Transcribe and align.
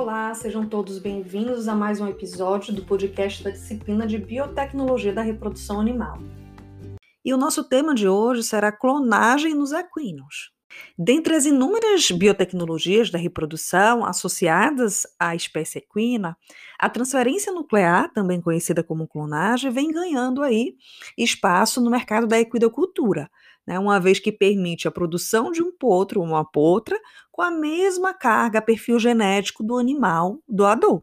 Olá, 0.00 0.32
sejam 0.32 0.66
todos 0.66 0.98
bem-vindos 0.98 1.68
a 1.68 1.74
mais 1.74 2.00
um 2.00 2.08
episódio 2.08 2.72
do 2.72 2.82
podcast 2.82 3.44
da 3.44 3.50
disciplina 3.50 4.06
de 4.06 4.16
Biotecnologia 4.16 5.12
da 5.12 5.20
Reprodução 5.20 5.78
Animal. 5.78 6.16
E 7.22 7.34
o 7.34 7.36
nosso 7.36 7.62
tema 7.62 7.94
de 7.94 8.08
hoje 8.08 8.42
será 8.42 8.72
clonagem 8.72 9.52
nos 9.52 9.72
equinos. 9.72 10.52
Dentre 10.98 11.34
as 11.34 11.44
inúmeras 11.44 12.10
biotecnologias 12.12 13.10
da 13.10 13.18
reprodução 13.18 14.02
associadas 14.02 15.06
à 15.18 15.34
espécie 15.36 15.80
equina, 15.80 16.34
a 16.78 16.88
transferência 16.88 17.52
nuclear, 17.52 18.10
também 18.10 18.40
conhecida 18.40 18.82
como 18.82 19.06
clonagem, 19.06 19.70
vem 19.70 19.92
ganhando 19.92 20.42
aí 20.42 20.76
espaço 21.18 21.78
no 21.78 21.90
mercado 21.90 22.26
da 22.26 22.40
equidocultura, 22.40 23.30
né, 23.66 23.78
uma 23.78 24.00
vez 24.00 24.18
que 24.18 24.32
permite 24.32 24.88
a 24.88 24.90
produção 24.90 25.50
de 25.50 25.62
um 25.62 25.70
potro 25.72 26.20
ou 26.20 26.26
uma 26.26 26.44
potra 26.44 26.98
com 27.30 27.42
a 27.42 27.50
mesma 27.50 28.12
carga, 28.14 28.62
perfil 28.62 28.98
genético 28.98 29.62
do 29.62 29.76
animal 29.78 30.38
doador. 30.48 31.02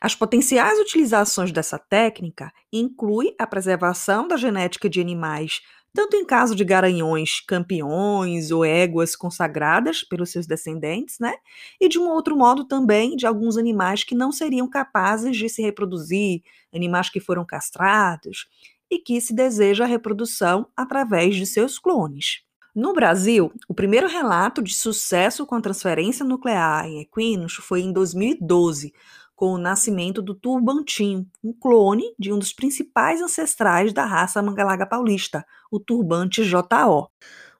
As 0.00 0.14
potenciais 0.14 0.78
utilizações 0.78 1.50
dessa 1.52 1.78
técnica 1.78 2.52
incluem 2.72 3.34
a 3.38 3.46
preservação 3.46 4.28
da 4.28 4.36
genética 4.36 4.88
de 4.88 5.00
animais, 5.00 5.60
tanto 5.94 6.14
em 6.16 6.26
caso 6.26 6.54
de 6.54 6.62
garanhões 6.64 7.40
campeões 7.40 8.50
ou 8.50 8.62
éguas 8.64 9.16
consagradas 9.16 10.02
pelos 10.04 10.30
seus 10.30 10.46
descendentes, 10.46 11.18
né? 11.18 11.32
E 11.80 11.88
de 11.88 11.98
um 11.98 12.08
outro 12.08 12.36
modo 12.36 12.66
também 12.66 13.16
de 13.16 13.26
alguns 13.26 13.56
animais 13.56 14.04
que 14.04 14.14
não 14.14 14.30
seriam 14.30 14.68
capazes 14.68 15.34
de 15.36 15.48
se 15.48 15.62
reproduzir, 15.62 16.42
animais 16.74 17.08
que 17.08 17.18
foram 17.18 17.44
castrados, 17.46 18.46
e 18.90 18.98
que 18.98 19.20
se 19.20 19.34
deseja 19.34 19.84
a 19.84 19.86
reprodução 19.86 20.66
através 20.76 21.36
de 21.36 21.46
seus 21.46 21.78
clones. 21.78 22.46
No 22.74 22.92
Brasil, 22.92 23.50
o 23.66 23.74
primeiro 23.74 24.06
relato 24.06 24.62
de 24.62 24.74
sucesso 24.74 25.46
com 25.46 25.54
a 25.54 25.60
transferência 25.60 26.24
nuclear 26.24 26.86
em 26.86 27.00
equinos 27.00 27.54
foi 27.54 27.80
em 27.80 27.90
2012, 27.90 28.92
com 29.34 29.52
o 29.52 29.58
nascimento 29.58 30.20
do 30.20 30.34
turbantinho, 30.34 31.26
um 31.42 31.52
clone 31.52 32.04
de 32.18 32.32
um 32.32 32.38
dos 32.38 32.52
principais 32.52 33.20
ancestrais 33.20 33.92
da 33.92 34.04
raça 34.04 34.42
mangalaga 34.42 34.86
paulista, 34.86 35.44
o 35.70 35.80
turbante 35.80 36.44
JO. 36.44 37.08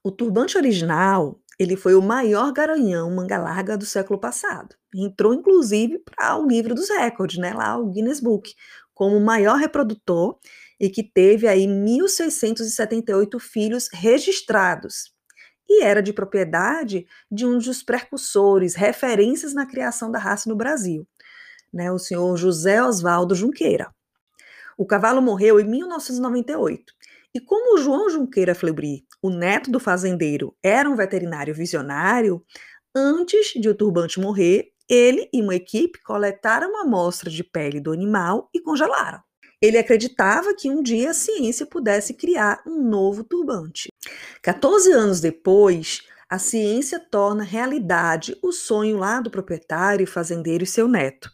O 0.03 0.11
turbante 0.11 0.57
original, 0.57 1.41
ele 1.59 1.77
foi 1.77 1.95
o 1.95 2.03
maior 2.03 2.53
garanhão 2.53 3.11
manga-larga 3.15 3.77
do 3.77 3.87
século 3.87 4.19
passado. 4.19 4.75
Entrou 4.95 5.33
inclusive 5.33 5.99
para 5.99 6.37
o 6.37 6.47
livro 6.47 6.75
dos 6.75 6.89
recordes, 6.91 7.39
né, 7.39 7.53
lá 7.53 7.79
o 7.79 7.91
Guinness 7.91 8.21
Book, 8.21 8.55
como 8.95 9.17
o 9.17 9.25
maior 9.25 9.57
reprodutor 9.57 10.39
e 10.79 10.91
que 10.91 11.03
teve 11.03 11.47
aí 11.49 11.67
1.678 11.67 13.41
filhos 13.41 13.89
registrados. 13.93 15.15
E 15.69 15.83
era 15.83 16.03
de 16.03 16.13
propriedade 16.13 17.07
de 17.31 17.45
um 17.45 17.59
dos 17.59 17.83
precursores, 17.83 18.75
referências 18.75 19.53
na 19.53 19.67
criação 19.67 20.11
da 20.11 20.19
raça 20.19 20.49
no 20.49 20.57
Brasil, 20.57 21.07
né, 21.73 21.91
o 21.91 21.99
senhor 21.99 22.37
José 22.37 22.83
Oswaldo 22.83 23.35
Junqueira. 23.35 23.93
O 24.79 24.87
cavalo 24.87 25.21
morreu 25.23 25.59
em 25.59 25.65
1998. 25.65 26.93
E 27.35 27.41
como 27.41 27.79
João 27.79 28.09
Junqueira 28.09 28.55
Fleury, 28.55 29.05
o 29.21 29.31
neto 29.31 29.71
do 29.71 29.81
fazendeiro, 29.81 30.57
era 30.63 30.89
um 30.89 30.97
veterinário 30.97 31.55
visionário, 31.55 32.43
antes 32.95 33.49
de 33.61 33.69
o 33.69 33.75
turbante 33.75 34.21
morrer, 34.21 34.71
ele 34.89 35.29
e 35.33 35.43
uma 35.43 35.55
equipe 35.55 36.01
coletaram 36.03 36.71
uma 36.71 36.83
amostra 36.83 37.29
de 37.29 37.43
pele 37.43 37.81
do 37.81 37.93
animal 37.93 38.49
e 38.55 38.61
congelaram. 38.61 39.26
Ele 39.61 39.79
acreditava 39.79 40.55
que 40.55 40.71
um 40.71 40.83
dia 40.83 41.11
a 41.11 41.15
ciência 41.15 41.67
pudesse 41.67 42.15
criar 42.15 42.63
um 42.67 42.83
novo 42.83 43.25
turbante. 43.25 43.89
14 44.43 44.93
anos 44.93 45.21
depois, 45.21 46.03
a 46.29 46.39
ciência 46.39 47.01
torna 47.01 47.43
realidade 47.43 48.37
o 48.43 48.53
sonho 48.53 48.99
lá 48.99 49.21
do 49.21 49.31
proprietário, 49.31 50.07
fazendeiro 50.07 50.65
e 50.65 50.67
seu 50.67 50.87
neto. 50.87 51.31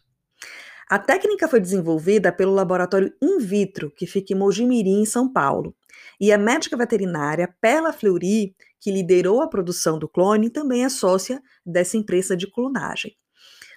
A 0.89 0.99
técnica 0.99 1.47
foi 1.47 1.59
desenvolvida 1.59 2.31
pelo 2.31 2.53
laboratório 2.53 3.11
In 3.21 3.39
Vitro, 3.39 3.91
que 3.91 4.05
fica 4.05 4.33
em 4.33 4.37
Mojimirim, 4.37 5.01
em 5.01 5.05
São 5.05 5.31
Paulo. 5.31 5.75
E 6.19 6.31
a 6.31 6.37
médica 6.37 6.77
veterinária 6.77 7.53
Perla 7.59 7.91
Fleury, 7.91 8.55
que 8.79 8.91
liderou 8.91 9.41
a 9.41 9.47
produção 9.47 9.97
do 9.97 10.07
clone, 10.07 10.49
também 10.49 10.85
é 10.85 10.89
sócia 10.89 11.41
dessa 11.65 11.97
empresa 11.97 12.37
de 12.37 12.45
clonagem. 12.45 13.15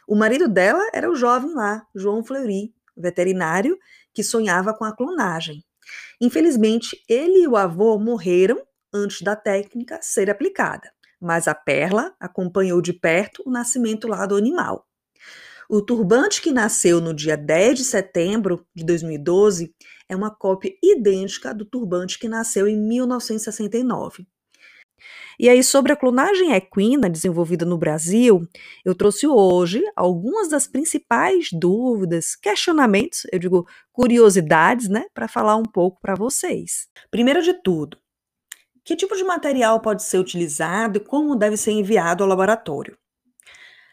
O 0.07 0.15
marido 0.15 0.49
dela 0.49 0.87
era 0.93 1.11
o 1.11 1.17
jovem 1.17 1.55
lá, 1.55 1.87
João 1.95 2.23
Fleury, 2.23 2.75
veterinário, 2.97 3.79
que 4.15 4.23
sonhava 4.23 4.73
com 4.75 4.85
a 4.85 4.95
clonagem. 4.95 5.65
Infelizmente, 6.21 7.03
ele 7.09 7.43
e 7.43 7.49
o 7.49 7.57
avô 7.57 7.99
morreram 7.99 8.63
antes 8.93 9.23
da 9.23 9.37
técnica 9.37 9.99
ser 10.03 10.31
aplicada, 10.31 10.91
mas 11.21 11.47
a 11.47 11.55
Perla 11.55 12.15
acompanhou 12.19 12.81
de 12.81 12.93
perto 12.93 13.43
o 13.45 13.51
nascimento 13.51 14.09
lá 14.09 14.27
do 14.27 14.37
animal. 14.37 14.87
O 15.69 15.83
turbante 15.83 16.41
que 16.41 16.53
nasceu 16.53 17.01
no 17.01 17.13
dia 17.13 17.37
10 17.37 17.79
de 17.79 17.85
setembro 17.85 18.65
de 18.75 18.85
2012 18.85 19.75
é 20.09 20.15
uma 20.15 20.31
cópia 20.31 20.73
idêntica 20.81 21.53
do 21.53 21.65
turbante 21.65 22.19
que 22.19 22.29
nasceu 22.29 22.69
em 22.69 22.77
1969. 22.77 24.27
E 25.39 25.49
aí, 25.49 25.63
sobre 25.63 25.93
a 25.93 25.97
clonagem 25.97 26.53
equina 26.53 27.11
desenvolvida 27.11 27.65
no 27.65 27.77
Brasil, 27.77 28.47
eu 28.85 28.95
trouxe 28.95 29.27
hoje 29.27 29.83
algumas 29.95 30.49
das 30.49 30.67
principais 30.67 31.49
dúvidas, 31.53 32.35
questionamentos, 32.35 33.23
eu 33.33 33.39
digo 33.39 33.67
curiosidades, 33.93 34.89
né, 34.89 35.05
para 35.15 35.29
falar 35.29 35.57
um 35.57 35.65
pouco 35.65 36.01
para 36.01 36.15
vocês. 36.15 36.89
Primeiro 37.11 37.43
de 37.43 37.53
tudo, 37.63 37.99
que 38.85 38.97
tipo 38.97 39.17
de 39.17 39.25
material 39.25 39.81
pode 39.81 40.03
ser 40.03 40.19
utilizado 40.19 40.99
e 40.99 41.01
como 41.01 41.37
deve 41.37 41.57
ser 41.57 41.73
enviado 41.73 42.23
ao 42.23 42.29
laboratório? 42.29 42.97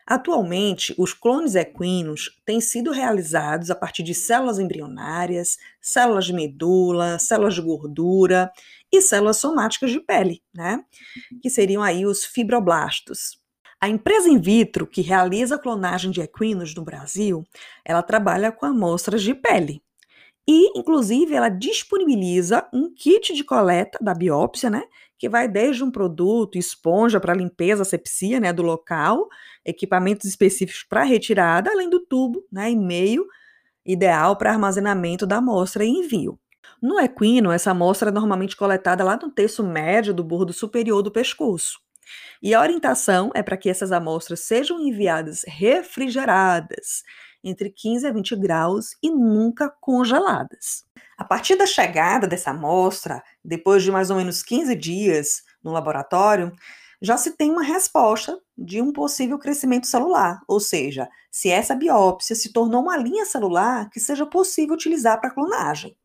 Atualmente, 0.08 0.94
os 0.98 1.14
clones 1.14 1.56
equinos 1.56 2.32
têm 2.46 2.60
sido 2.62 2.92
realizados 2.92 3.70
a 3.72 3.76
partir 3.76 4.04
de 4.04 4.14
células 4.14 4.60
embrionárias, 4.60 5.58
células 5.82 6.26
de 6.26 6.34
medula, 6.34 7.20
células 7.20 7.56
de 7.56 7.62
gordura 7.62 8.52
e 8.92 9.02
células 9.02 9.38
somáticas 9.38 9.92
de 9.92 10.00
pele, 10.00 10.42
né? 10.54 10.84
Que 11.42 11.50
seriam 11.50 11.84
aí 11.84 12.06
os 12.06 12.26
fibroblastos. 12.26 13.38
A 13.80 13.90
empresa 13.90 14.30
in 14.30 14.40
vitro 14.40 14.88
que 14.88 15.02
realiza 15.02 15.56
a 15.56 15.60
clonagem 15.60 16.10
de 16.10 16.22
equinos 16.22 16.74
no 16.74 16.86
Brasil, 16.86 17.44
ela 17.86 18.02
trabalha 18.02 18.52
com 18.52 18.66
amostras 18.66 19.22
de 19.22 19.36
pele. 19.36 19.83
E, 20.48 20.78
inclusive, 20.78 21.34
ela 21.34 21.50
disponibiliza 21.50 22.68
um 22.74 22.94
kit 22.94 23.34
de 23.34 23.44
coleta 23.44 23.98
da 24.02 24.14
biópsia, 24.14 24.70
né? 24.70 24.84
Que 25.18 25.30
vai 25.30 25.48
desde 25.48 25.84
um 25.84 25.92
produto, 25.92 26.58
esponja 26.58 27.20
para 27.20 27.34
limpeza, 27.34 27.82
asepsia, 27.82 28.40
né? 28.40 28.52
Do 28.52 28.62
local, 28.62 29.28
equipamentos 29.64 30.26
específicos 30.28 30.84
para 30.84 31.04
retirada, 31.04 31.72
além 31.72 31.90
do 31.90 32.00
tubo, 32.02 32.46
né? 32.52 32.72
E 32.72 32.76
meio 32.76 33.26
ideal 33.86 34.36
para 34.38 34.52
armazenamento 34.52 35.26
da 35.26 35.38
amostra 35.38 35.86
e 35.86 35.90
envio. 35.90 36.40
No 36.82 37.00
equino, 37.00 37.52
essa 37.52 37.72
amostra 37.72 38.10
é 38.10 38.12
normalmente 38.14 38.58
coletada 38.58 39.04
lá 39.04 39.18
no 39.22 39.32
terço 39.32 39.64
médio 39.64 40.14
do 40.14 40.24
bordo 40.24 40.52
superior 40.52 41.02
do 41.02 41.12
pescoço. 41.12 41.80
E 42.42 42.54
a 42.54 42.60
orientação 42.60 43.32
é 43.34 43.42
para 43.42 43.56
que 43.56 43.70
essas 43.70 43.92
amostras 43.92 44.42
sejam 44.42 44.80
enviadas 44.80 45.44
refrigeradas, 45.48 47.04
entre 47.44 47.70
15 47.70 48.08
a 48.08 48.12
20 48.12 48.36
graus 48.36 48.96
e 49.02 49.10
nunca 49.10 49.70
congeladas. 49.70 50.86
A 51.18 51.24
partir 51.24 51.56
da 51.56 51.66
chegada 51.66 52.28
dessa 52.28 52.52
amostra, 52.52 53.24
depois 53.44 53.84
de 53.84 53.92
mais 53.92 54.10
ou 54.10 54.18
menos 54.18 54.42
15 54.42 54.76
dias 54.76 55.44
no 55.64 55.72
laboratório, 55.72 56.52
já 57.02 57.18
se 57.18 57.32
tem 57.32 57.52
uma 57.52 57.64
resposta 57.64 58.40
de 58.58 58.82
um 58.82 58.94
possível 58.94 59.38
crescimento 59.38 59.88
celular, 59.88 60.42
ou 60.48 60.60
seja, 60.60 61.10
se 61.30 61.50
essa 61.50 61.76
biópsia 61.76 62.36
se 62.36 62.54
tornou 62.54 62.82
uma 62.82 62.96
linha 62.96 63.26
celular 63.26 63.90
que 63.90 64.00
seja 64.00 64.26
possível 64.26 64.74
utilizar 64.74 65.20
para 65.20 65.30
clonagem. 65.30 65.98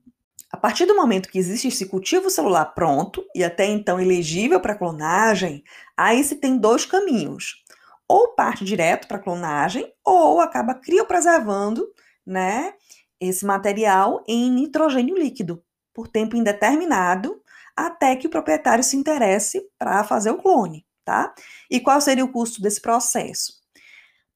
A 0.51 0.57
partir 0.57 0.87
do 0.87 0.97
momento 0.97 1.29
que 1.29 1.39
existe 1.39 1.69
esse 1.69 1.87
cultivo 1.87 2.31
celular 2.31 2.65
pronto 2.75 3.23
e 3.35 3.45
até 3.45 3.67
então 3.67 4.01
elegível 4.01 4.59
para 4.61 4.75
clonagem, 4.75 5.63
aí 5.97 6.25
se 6.25 6.37
tem 6.37 6.59
dois 6.59 6.87
caminhos. 6.87 7.63
Ou 8.09 8.35
parte 8.35 8.65
direto 8.65 9.07
para 9.07 9.19
clonagem, 9.19 9.93
ou 10.05 10.41
acaba 10.41 10.75
criopreservando 10.75 11.87
né, 12.27 12.73
esse 13.21 13.45
material 13.45 14.23
em 14.27 14.51
nitrogênio 14.51 15.17
líquido 15.17 15.63
por 15.93 16.09
tempo 16.09 16.37
indeterminado, 16.37 17.43
até 17.77 18.17
que 18.17 18.27
o 18.27 18.31
proprietário 18.31 18.83
se 18.83 18.97
interesse 18.97 19.63
para 19.79 20.03
fazer 20.05 20.31
o 20.31 20.39
clone, 20.39 20.85
tá? 21.05 21.35
E 21.71 21.81
qual 21.81 22.01
seria 22.01 22.25
o 22.25 22.33
custo 22.33 22.61
desse 22.61 22.81
processo? 22.81 23.59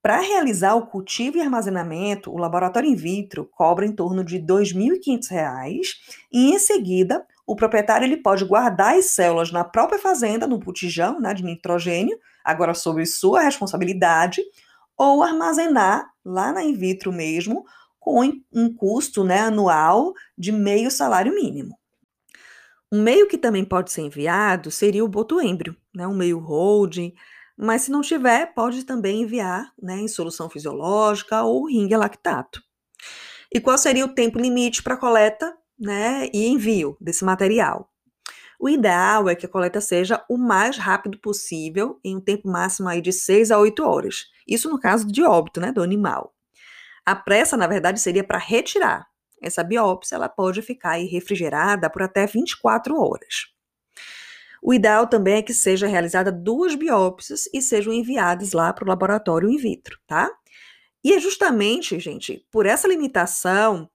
Para 0.03 0.21
realizar 0.21 0.75
o 0.75 0.87
cultivo 0.87 1.39
e 1.39 1.41
armazenamento, 1.41 2.33
o 2.33 2.37
laboratório 2.37 2.91
in 2.91 2.97
vitro 2.97 3.49
cobra 3.53 3.87
em 3.87 3.93
torno 3.93 4.25
de 4.25 4.39
R$ 4.39 4.45
2.500 4.45 5.81
e, 6.33 6.53
em 6.53 6.59
seguida, 6.59 7.25
o 7.47 7.55
proprietário 7.55 8.05
ele 8.05 8.17
pode 8.17 8.45
guardar 8.45 8.97
as 8.97 9.07
células 9.07 9.53
na 9.53 9.63
própria 9.63 10.01
fazenda, 10.01 10.45
no 10.45 10.59
botijão 10.59 11.21
né, 11.21 11.33
de 11.33 11.45
nitrogênio, 11.45 12.19
agora 12.45 12.75
sob 12.75 13.05
sua 13.07 13.43
responsabilidade, 13.43 14.43
ou 14.97 15.23
armazenar 15.23 16.07
lá 16.25 16.53
na 16.53 16.63
in 16.63 16.75
vitro 16.75 17.13
mesmo, 17.13 17.65
com 17.99 18.21
um 18.53 18.75
custo 18.75 19.25
né, 19.25 19.41
anual 19.41 20.13
de 20.37 20.53
meio 20.53 20.91
salário 20.91 21.35
mínimo. 21.35 21.79
Um 22.91 23.03
meio 23.03 23.27
que 23.29 23.39
também 23.39 23.65
pode 23.65 23.91
ser 23.91 24.03
enviado 24.03 24.71
seria 24.71 25.05
o 25.05 25.09
boto 25.09 25.41
êmbrio, 25.41 25.77
né, 25.95 26.07
um 26.07 26.15
meio 26.15 26.39
holding, 26.39 27.15
Mas 27.57 27.83
se 27.83 27.91
não 27.91 28.01
tiver, 28.01 28.55
pode 28.55 28.85
também 28.85 29.23
enviar 29.23 29.73
né, 29.81 29.99
em 30.01 30.09
solução 30.09 30.51
fisiológica 30.51 31.43
ou 31.43 31.69
ringue 31.69 31.97
lactato. 31.97 32.63
E 33.55 33.61
qual 33.61 33.79
seria 33.79 34.05
o 34.05 34.15
tempo 34.15 34.39
limite 34.39 34.83
para 34.83 34.97
coleta 34.97 35.57
né, 35.79 36.29
e 36.33 36.47
envio 36.49 36.97
desse 37.01 37.25
material? 37.25 37.92
O 38.63 38.69
ideal 38.69 39.29
é 39.29 39.35
que 39.35 39.45
a 39.45 39.49
coleta 39.49 39.81
seja 39.81 40.25
o 40.29 40.39
mais 40.39 40.79
rápido 40.79 41.19
possível, 41.19 41.99
em 42.05 42.15
um 42.15 42.21
tempo 42.21 42.47
máximo 42.49 42.89
aí 42.89 43.01
de 43.01 43.13
6 43.13 43.51
a 43.51 43.59
8 43.59 43.83
horas. 43.83 44.27
Isso 44.47 44.71
no 44.71 44.79
caso 44.79 45.05
de 45.05 45.21
óbito, 45.25 45.61
né, 45.61 45.73
do 45.73 45.83
animal. 45.83 46.33
A 47.05 47.17
pressa, 47.17 47.57
na 47.57 47.67
verdade, 47.67 47.99
seria 47.99 48.23
para 48.23 48.39
retirar. 48.39 49.09
Essa 49.43 49.65
biópsia 49.65 50.15
ela 50.15 50.29
pode 50.29 50.63
ficar 50.63 50.91
aí 50.91 51.07
refrigerada 51.07 51.91
por 51.91 52.03
até 52.03 52.25
24 52.25 52.97
horas. 52.97 53.49
O 54.63 54.73
ideal 54.73 55.09
também 55.09 55.39
é 55.39 55.43
que 55.43 55.53
seja 55.53 55.89
realizada 55.89 56.31
duas 56.31 56.77
biópsias 56.77 57.49
e 57.53 57.61
sejam 57.61 57.93
enviadas 57.93 58.53
lá 58.53 58.73
para 58.73 58.85
o 58.85 58.89
laboratório 58.89 59.51
in 59.51 59.57
vitro, 59.57 59.99
tá? 60.07 60.31
E 61.03 61.13
é 61.13 61.19
justamente, 61.19 61.99
gente, 61.99 62.47
por 62.49 62.65
essa 62.65 62.87
limitação 62.87 63.91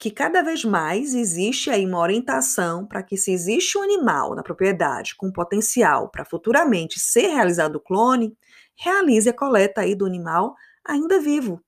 que 0.00 0.10
cada 0.10 0.42
vez 0.42 0.64
mais 0.64 1.14
existe 1.14 1.70
aí 1.70 1.84
uma 1.86 2.00
orientação 2.00 2.86
para 2.86 3.02
que 3.02 3.16
se 3.16 3.30
existe 3.30 3.76
um 3.76 3.82
animal 3.82 4.34
na 4.34 4.42
propriedade 4.42 5.14
com 5.14 5.30
potencial 5.30 6.08
para 6.08 6.24
futuramente 6.24 6.98
ser 6.98 7.28
realizado 7.28 7.76
o 7.76 7.80
clone, 7.80 8.34
realize 8.74 9.28
a 9.28 9.32
coleta 9.32 9.82
aí 9.82 9.94
do 9.94 10.06
animal 10.06 10.56
ainda 10.84 11.20
vivo, 11.20 11.62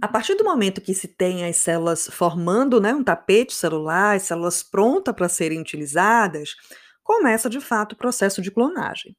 a 0.00 0.08
partir 0.08 0.34
do 0.34 0.44
momento 0.44 0.80
que 0.80 0.94
se 0.94 1.08
tem 1.08 1.44
as 1.44 1.56
células 1.56 2.08
formando 2.08 2.80
né, 2.80 2.94
um 2.94 3.02
tapete 3.02 3.54
celular, 3.54 4.16
as 4.16 4.24
células 4.24 4.62
prontas 4.62 5.14
para 5.14 5.28
serem 5.28 5.60
utilizadas, 5.60 6.54
começa 7.02 7.48
de 7.48 7.60
fato 7.60 7.92
o 7.92 7.96
processo 7.96 8.42
de 8.42 8.50
clonagem. 8.50 9.16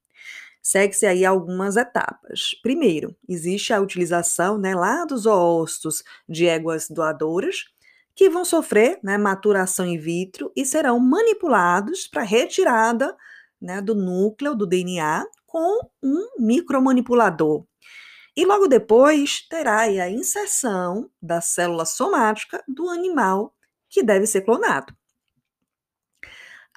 Segue-se 0.67 1.05
aí 1.05 1.23
algumas 1.23 1.77
etapas. 1.77 2.51
Primeiro, 2.61 3.15
existe 3.25 3.71
a 3.71 3.79
utilização 3.79 4.57
né, 4.57 4.75
lá 4.75 5.05
dos 5.05 5.25
oostos 5.25 6.03
de 6.27 6.45
éguas 6.45 6.89
doadoras, 6.89 7.63
que 8.13 8.29
vão 8.29 8.43
sofrer 8.43 8.99
né, 9.01 9.17
maturação 9.17 9.85
in 9.85 9.97
vitro 9.97 10.51
e 10.53 10.65
serão 10.65 10.99
manipulados 10.99 12.05
para 12.05 12.21
retirada 12.21 13.15
né, 13.61 13.79
do 13.79 13.95
núcleo 13.95 14.53
do 14.53 14.67
DNA 14.67 15.25
com 15.45 15.89
um 16.03 16.27
micromanipulador, 16.37 17.65
e 18.35 18.45
logo 18.45 18.67
depois 18.67 19.47
terá 19.47 19.79
a 19.79 20.09
inserção 20.09 21.09
da 21.21 21.39
célula 21.39 21.85
somática 21.85 22.61
do 22.67 22.89
animal 22.89 23.55
que 23.89 24.03
deve 24.03 24.27
ser 24.27 24.41
clonado. 24.41 24.93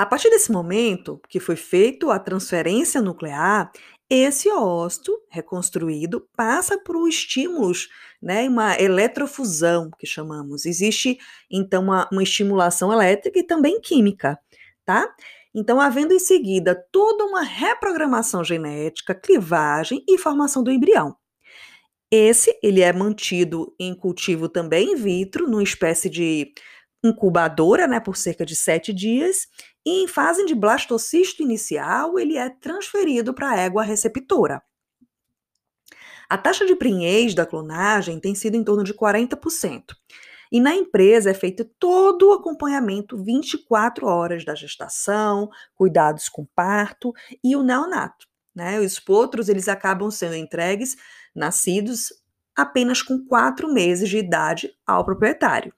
A 0.00 0.06
partir 0.06 0.31
desse 0.31 0.50
momento 0.50 1.20
que 1.29 1.38
foi 1.38 1.56
feita 1.56 2.11
a 2.11 2.19
transferência 2.19 3.02
nuclear, 3.02 3.70
esse 4.08 4.49
ósseo 4.49 5.14
reconstruído 5.29 6.26
passa 6.35 6.79
por 6.79 7.06
estímulos, 7.06 7.91
né, 8.23 8.49
uma 8.49 8.81
eletrofusão 8.81 9.91
que 9.99 10.06
chamamos. 10.06 10.64
Existe 10.64 11.19
então 11.50 11.82
uma, 11.82 12.08
uma 12.11 12.23
estimulação 12.23 12.91
elétrica 12.91 13.41
e 13.41 13.43
também 13.43 13.79
química, 13.79 14.38
tá? 14.87 15.06
Então, 15.55 15.79
havendo 15.79 16.14
em 16.14 16.19
seguida 16.19 16.75
toda 16.91 17.26
uma 17.26 17.43
reprogramação 17.43 18.43
genética, 18.43 19.14
clivagem 19.14 20.03
e 20.08 20.17
formação 20.17 20.62
do 20.62 20.70
embrião. 20.70 21.14
Esse, 22.11 22.58
ele 22.62 22.81
é 22.81 22.91
mantido 22.91 23.75
em 23.79 23.94
cultivo 23.94 24.49
também 24.49 24.93
in 24.93 24.96
vitro, 24.96 25.46
numa 25.46 25.62
espécie 25.62 26.08
de 26.08 26.55
incubadora, 27.02 27.87
né, 27.87 27.99
por 27.99 28.17
cerca 28.17 28.44
de 28.44 28.55
sete 28.55 28.93
dias, 28.93 29.47
e 29.85 30.05
em 30.05 30.08
fase 30.08 30.44
de 30.44 30.55
blastocisto 30.55 31.43
inicial, 31.43 32.19
ele 32.19 32.37
é 32.37 32.49
transferido 32.50 33.32
para 33.32 33.50
a 33.50 33.56
égua 33.56 33.82
receptora. 33.82 34.62
A 36.29 36.38
taxa 36.38 36.64
de 36.64 36.76
prinhez 36.76 37.35
da 37.35 37.44
clonagem 37.44 38.20
tem 38.20 38.35
sido 38.35 38.56
em 38.56 38.62
torno 38.62 38.85
de 38.85 38.94
40%. 38.94 39.97
E 40.52 40.61
na 40.61 40.75
empresa 40.75 41.31
é 41.31 41.35
feito 41.35 41.64
todo 41.64 42.29
o 42.29 42.32
acompanhamento 42.32 43.20
24 43.23 44.06
horas 44.06 44.44
da 44.44 44.55
gestação, 44.55 45.49
cuidados 45.75 46.29
com 46.29 46.44
parto 46.44 47.12
e 47.43 47.56
o 47.56 47.62
neonato. 47.62 48.26
Né? 48.55 48.81
Os 48.81 48.99
potros 48.99 49.49
eles 49.49 49.69
acabam 49.69 50.11
sendo 50.11 50.35
entregues 50.35 50.96
nascidos 51.35 52.12
apenas 52.55 53.00
com 53.00 53.25
quatro 53.25 53.73
meses 53.73 54.08
de 54.08 54.19
idade 54.19 54.70
ao 54.87 55.05
proprietário. 55.05 55.73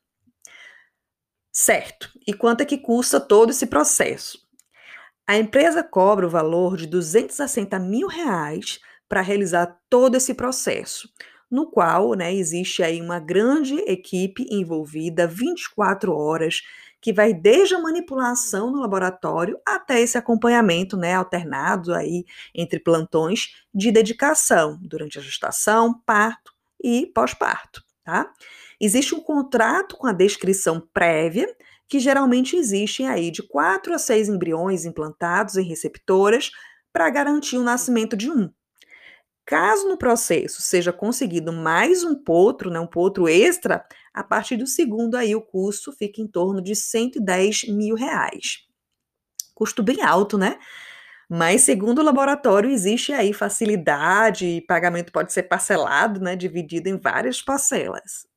Certo. 1.53 2.09
E 2.27 2.33
quanto 2.33 2.63
é 2.63 2.65
que 2.65 2.79
custa 2.79 3.21
todo 3.21 3.51
esse 3.51 3.67
processo? 3.67 4.39
A 5.27 5.39
empresa 5.39 5.83
cobra 5.85 6.27
o 6.27 6.31
valor 6.31 6.77
de 6.77 6.87
260 6.87 7.79
mil 7.79 8.09
reais 8.09 8.81
para 9.09 9.21
realizar 9.23 9.79
todo 9.91 10.17
esse 10.17 10.35
processo, 10.35 11.09
no 11.51 11.71
qual 11.71 12.15
né, 12.15 12.35
existe 12.35 12.83
aí 12.83 13.01
uma 13.01 13.21
grande 13.21 13.77
equipe 13.81 14.47
envolvida 14.51 15.27
24 15.27 16.15
horas 16.17 16.63
que 17.01 17.13
vai 17.13 17.35
desde 17.35 17.75
a 17.75 17.81
manipulação 17.81 18.71
no 18.73 18.81
laboratório 18.81 19.59
até 19.67 20.01
esse 20.01 20.19
acompanhamento, 20.19 20.97
né, 20.97 21.15
alternado 21.15 21.95
aí 21.95 22.25
entre 22.55 22.81
plantões 22.81 23.49
de 23.75 23.93
dedicação 23.93 24.79
durante 24.83 25.19
a 25.19 25.23
gestação, 25.23 26.01
parto 26.07 26.53
e 26.83 27.07
pós-parto, 27.15 27.83
tá? 28.05 28.31
Existe 28.85 29.15
um 29.15 29.21
contrato 29.21 29.97
com 29.97 30.09
a 30.09 30.13
descrição 30.13 30.81
prévia, 30.93 31.47
que 31.89 32.01
geralmente 32.01 32.57
existe 32.57 33.05
aí 33.05 33.31
de 33.31 33.41
quatro 33.41 33.95
a 33.95 33.99
seis 33.99 34.29
embriões 34.29 34.85
implantados 34.85 35.57
em 35.57 35.63
receptoras 35.63 36.51
para 36.93 37.09
garantir 37.09 37.57
o 37.57 37.63
nascimento 37.63 38.17
de 38.17 38.29
um. 38.29 38.51
Caso 39.47 39.89
no 39.89 39.97
processo 39.97 40.61
seja 40.61 40.93
conseguido 40.93 41.53
mais 41.53 42.03
um 42.03 42.17
potro, 42.17 42.71
né, 42.71 42.81
um 42.81 42.87
potro 42.87 43.29
extra, 43.29 43.85
a 44.13 44.25
partir 44.25 44.57
do 44.57 44.67
segundo 44.67 45.15
aí 45.15 45.33
o 45.37 45.43
custo 45.43 45.93
fica 45.93 46.21
em 46.21 46.27
torno 46.27 46.61
de 46.61 46.75
110 46.75 47.69
mil 47.69 47.95
reais. 47.95 48.67
Custo 49.55 49.81
bem 49.81 50.03
alto, 50.03 50.37
né? 50.37 50.59
Mas 51.29 51.63
segundo 51.63 52.01
o 52.01 52.05
laboratório 52.05 52.71
existe 52.71 53.13
aí 53.13 53.33
facilidade 53.33 54.45
e 54.45 54.61
pagamento 54.61 55.13
pode 55.13 55.33
ser 55.33 55.45
parcelado, 55.45 56.21
né, 56.21 56.35
dividido 56.35 56.89
em 56.89 56.99
várias 56.99 57.41
parcelas. 57.41 58.32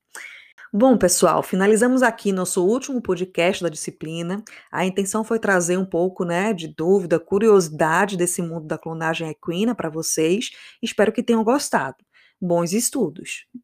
Bom, 0.77 0.97
pessoal, 0.97 1.41
finalizamos 1.41 2.03
aqui 2.03 2.33
nosso 2.33 2.61
último 2.61 3.01
podcast 3.01 3.63
da 3.63 3.69
disciplina. 3.69 4.43
A 4.69 4.85
intenção 4.85 5.23
foi 5.23 5.39
trazer 5.39 5.77
um 5.77 5.85
pouco, 5.85 6.25
né, 6.25 6.51
de 6.53 6.67
dúvida, 6.67 7.17
curiosidade 7.17 8.17
desse 8.17 8.41
mundo 8.41 8.67
da 8.67 8.77
clonagem 8.77 9.29
equina 9.29 9.73
para 9.73 9.89
vocês. 9.89 10.49
Espero 10.83 11.13
que 11.13 11.23
tenham 11.23 11.45
gostado. 11.45 11.95
Bons 12.41 12.73
estudos! 12.73 13.45